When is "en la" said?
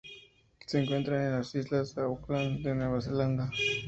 1.23-1.41